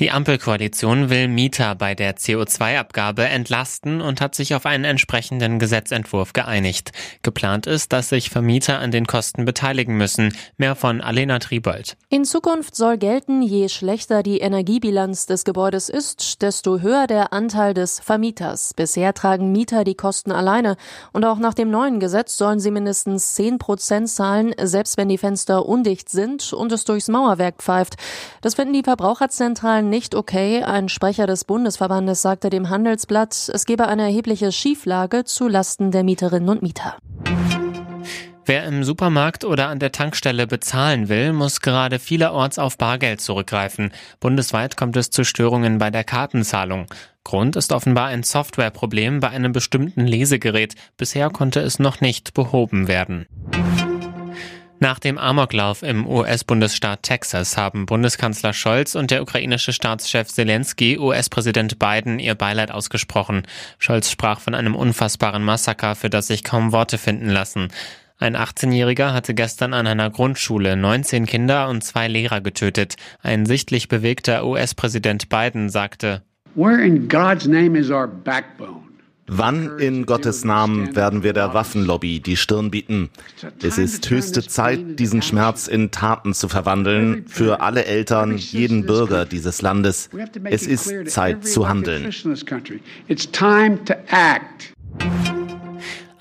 [0.00, 6.32] Die Ampelkoalition will Mieter bei der CO2-Abgabe entlasten und hat sich auf einen entsprechenden Gesetzentwurf
[6.32, 6.92] geeinigt.
[7.20, 10.34] Geplant ist, dass sich Vermieter an den Kosten beteiligen müssen.
[10.56, 11.98] Mehr von Alena Triebold.
[12.08, 17.74] In Zukunft soll gelten, je schlechter die Energiebilanz des Gebäudes ist, desto höher der Anteil
[17.74, 18.72] des Vermieters.
[18.72, 20.78] Bisher tragen Mieter die Kosten alleine
[21.12, 25.18] und auch nach dem neuen Gesetz sollen sie mindestens 10 Prozent zahlen, selbst wenn die
[25.18, 27.96] Fenster undicht sind und es durchs Mauerwerk pfeift.
[28.40, 30.62] Das finden die Verbraucherzentralen nicht okay.
[30.62, 36.04] Ein Sprecher des Bundesverbandes sagte dem Handelsblatt, es gebe eine erhebliche Schieflage zu Lasten der
[36.04, 36.96] Mieterinnen und Mieter.
[38.46, 43.92] Wer im Supermarkt oder an der Tankstelle bezahlen will, muss gerade vielerorts auf Bargeld zurückgreifen.
[44.18, 46.86] Bundesweit kommt es zu Störungen bei der Kartenzahlung.
[47.22, 50.74] Grund ist offenbar ein Softwareproblem bei einem bestimmten Lesegerät.
[50.96, 53.26] Bisher konnte es noch nicht behoben werden.
[54.82, 61.78] Nach dem Amoklauf im US-Bundesstaat Texas haben Bundeskanzler Scholz und der ukrainische Staatschef Zelensky US-Präsident
[61.78, 63.42] Biden ihr Beileid ausgesprochen.
[63.78, 67.68] Scholz sprach von einem unfassbaren Massaker, für das sich kaum Worte finden lassen.
[68.16, 72.96] Ein 18-Jähriger hatte gestern an einer Grundschule 19 Kinder und zwei Lehrer getötet.
[73.22, 76.22] Ein sichtlich bewegter US-Präsident Biden sagte,
[76.54, 78.89] Where in God's name is our backbone?
[79.32, 83.10] Wann in Gottes Namen werden wir der Waffenlobby die Stirn bieten?
[83.62, 89.26] Es ist höchste Zeit, diesen Schmerz in Taten zu verwandeln, für alle Eltern, jeden Bürger
[89.26, 90.10] dieses Landes.
[90.42, 92.10] Es ist Zeit zu handeln.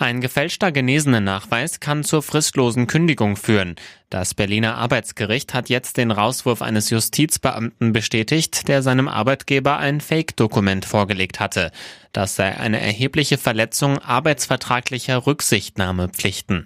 [0.01, 3.75] Ein gefälschter Genesenen-Nachweis kann zur fristlosen Kündigung führen.
[4.09, 10.85] Das Berliner Arbeitsgericht hat jetzt den Rauswurf eines Justizbeamten bestätigt, der seinem Arbeitgeber ein Fake-Dokument
[10.85, 11.71] vorgelegt hatte.
[12.13, 16.65] Das sei eine erhebliche Verletzung arbeitsvertraglicher Rücksichtnahmepflichten.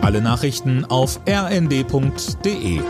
[0.00, 2.80] Alle Nachrichten auf rnd.de